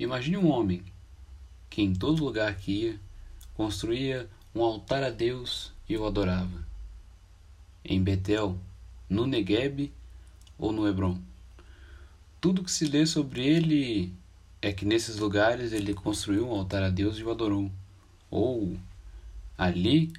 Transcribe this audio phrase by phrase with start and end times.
[0.00, 0.82] Imagine um homem
[1.68, 3.00] que em todo lugar que ia
[3.52, 6.66] construía um altar a Deus e o adorava.
[7.84, 8.58] Em Betel,
[9.10, 9.92] no Negueb
[10.58, 11.20] ou no Hebron.
[12.40, 14.14] Tudo que se lê sobre ele
[14.62, 17.70] é que nesses lugares ele construiu um altar a Deus e o adorou.
[18.30, 18.78] Ou
[19.58, 20.14] ali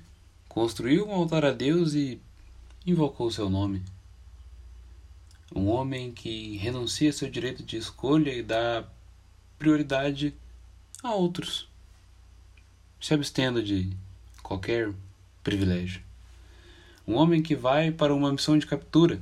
[0.48, 2.22] construiu um altar a Deus e
[2.86, 3.82] invocou seu nome.
[5.56, 8.88] Um homem que renuncia seu direito de escolha e dá
[9.62, 10.34] prioridade
[11.04, 11.70] a outros,
[13.00, 13.96] se abstendo de
[14.42, 14.92] qualquer
[15.44, 16.02] privilégio.
[17.08, 19.22] Um homem que vai para uma missão de captura,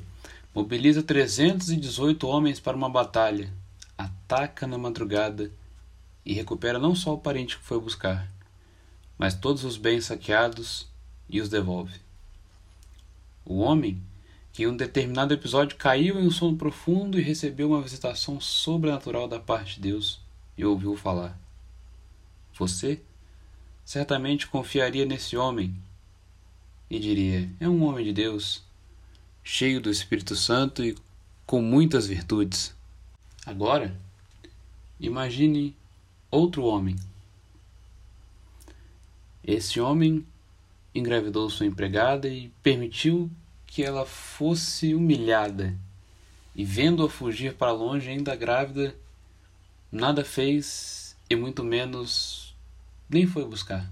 [0.56, 3.52] mobiliza 318 homens para uma batalha,
[3.98, 5.52] ataca na madrugada
[6.26, 8.32] e recupera não só o parente que foi buscar,
[9.18, 10.88] mas todos os bens saqueados
[11.30, 12.00] e os devolve.
[13.44, 14.02] O homem
[14.54, 19.28] que em um determinado episódio caiu em um sono profundo e recebeu uma visitação sobrenatural
[19.28, 20.29] da parte de Deus
[20.60, 21.40] e ouviu falar.
[22.58, 23.02] Você
[23.86, 25.74] certamente confiaria nesse homem
[26.90, 28.62] e diria: é um homem de Deus,
[29.42, 30.98] cheio do Espírito Santo e
[31.46, 32.76] com muitas virtudes.
[33.46, 33.98] Agora,
[35.00, 35.74] imagine
[36.30, 36.98] outro homem.
[39.42, 40.26] Esse homem
[40.94, 43.32] engravidou sua empregada e permitiu
[43.66, 45.74] que ela fosse humilhada.
[46.54, 48.94] E vendo-a fugir para longe, ainda grávida,
[49.92, 52.56] nada fez e muito menos
[53.10, 53.90] nem foi buscar.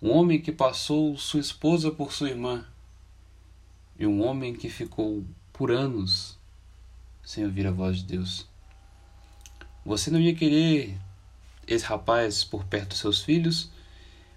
[0.00, 2.66] Um homem que passou sua esposa por sua irmã,
[3.98, 6.38] e um homem que ficou por anos
[7.24, 8.46] sem ouvir a voz de Deus.
[9.84, 10.98] Você não ia querer
[11.66, 13.70] esse rapaz por perto dos seus filhos?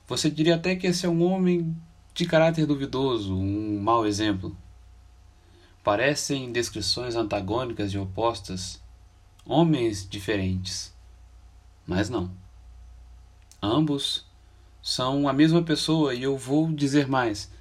[0.07, 1.75] Você diria até que esse é um homem
[2.13, 4.55] de caráter duvidoso, um mau exemplo.
[5.83, 8.81] Parecem descrições antagônicas e opostas,
[9.49, 10.93] homens diferentes.
[11.85, 12.31] Mas não.
[13.59, 14.23] Ambos
[14.79, 17.51] são a mesma pessoa e eu vou dizer mais.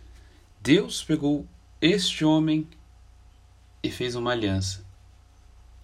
[0.61, 1.47] Deus pegou
[1.81, 2.69] este homem
[3.83, 4.85] e fez uma aliança.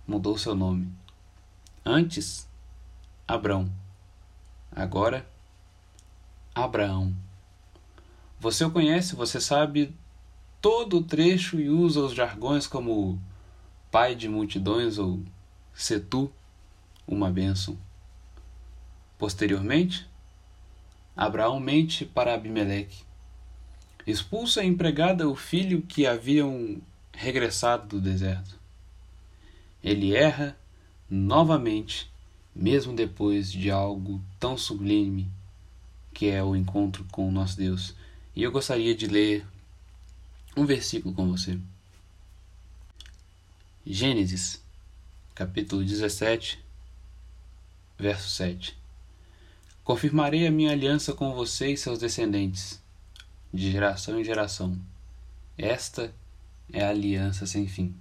[0.06, 0.92] Mudou seu nome.
[1.82, 2.46] Antes,
[3.26, 3.72] Abrão.
[4.70, 5.26] Agora,
[6.54, 7.16] Abraão.
[8.38, 9.94] Você o conhece, você sabe
[10.60, 13.18] todo o trecho e usa os jargões como
[13.90, 15.22] pai de multidões ou
[15.74, 16.32] setu,
[17.06, 17.78] uma bênção.
[19.18, 20.08] Posteriormente,
[21.16, 23.04] Abraão mente para Abimeleque.
[24.06, 26.80] Expulsa a empregada o filho que haviam
[27.12, 28.58] regressado do deserto.
[29.82, 30.56] Ele erra
[31.08, 32.10] novamente,
[32.54, 35.30] mesmo depois de algo tão sublime
[36.12, 37.94] que é o encontro com o nosso Deus.
[38.34, 39.46] E eu gostaria de ler
[40.56, 41.58] um versículo com você.
[43.84, 44.63] Gênesis,
[45.34, 46.64] capítulo 17,
[47.98, 48.78] verso 7.
[49.82, 52.80] Confirmarei a minha aliança com você e seus descendentes,
[53.52, 54.78] de geração em geração.
[55.58, 56.14] Esta
[56.72, 57.92] é a aliança sem fim.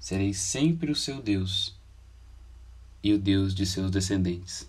[0.00, 1.76] Serei sempre o seu Deus
[3.00, 4.68] e o Deus de seus descendentes.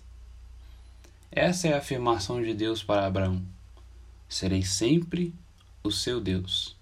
[1.32, 3.42] Essa é a afirmação de Deus para Abraão.
[4.28, 5.34] Serei sempre
[5.82, 6.76] o seu Deus.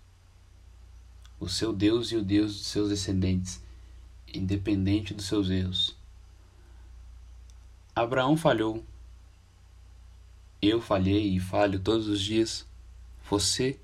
[1.38, 3.62] O seu Deus e o Deus de seus descendentes,
[4.34, 5.96] independente dos seus erros.
[7.94, 8.84] Abraão falhou
[10.62, 12.66] eu falhei e falho todos os dias.
[13.30, 13.78] Você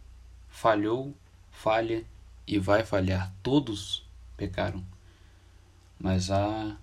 [0.49, 1.15] falhou,
[1.51, 2.05] falha
[2.47, 3.33] e vai falhar.
[3.43, 4.05] Todos
[4.37, 4.85] pecaram.
[5.99, 6.77] Mas há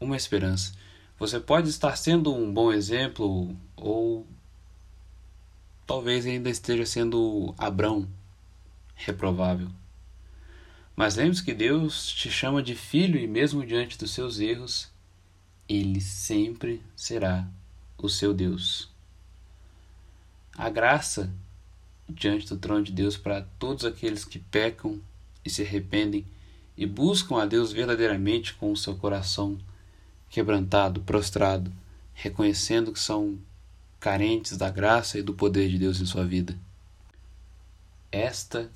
[0.00, 0.72] uma esperança.
[1.18, 4.26] Você pode estar sendo um bom exemplo ou
[5.86, 8.08] talvez ainda esteja sendo Abrão,
[8.94, 9.68] reprovável.
[10.96, 14.88] Mas lembre-se que Deus te chama de filho e mesmo diante dos seus erros,
[15.68, 17.46] ele sempre será
[17.98, 18.88] o seu Deus
[20.56, 21.30] a graça
[22.08, 24.98] diante do trono de Deus para todos aqueles que pecam
[25.44, 26.24] e se arrependem
[26.76, 29.58] e buscam a Deus verdadeiramente com o seu coração
[30.30, 31.70] quebrantado, prostrado,
[32.14, 33.38] reconhecendo que são
[34.00, 36.56] carentes da graça e do poder de Deus em sua vida.
[38.10, 38.70] Esta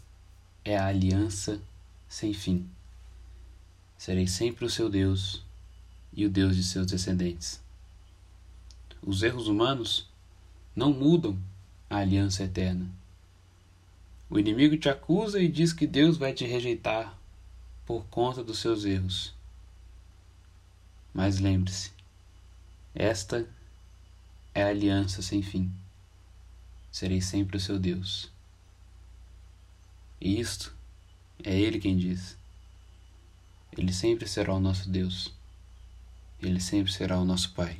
[0.65, 1.61] é a aliança
[2.11, 2.69] sem fim.
[3.97, 5.43] Serei sempre o seu Deus
[6.12, 7.62] e o Deus de seus descendentes.
[9.01, 10.09] Os erros humanos
[10.75, 11.39] não mudam
[11.89, 12.91] a aliança eterna.
[14.29, 17.17] O inimigo te acusa e diz que Deus vai te rejeitar
[17.87, 19.33] por conta dos seus erros.
[21.15, 21.93] Mas lembre-se,
[22.93, 23.49] esta
[24.53, 25.71] é a aliança sem fim.
[26.91, 28.31] Serei sempre o seu Deus.
[30.21, 30.75] E isto
[31.45, 32.37] é Ele quem diz.
[33.77, 35.33] Ele sempre será o nosso Deus.
[36.41, 37.77] Ele sempre será o nosso Pai.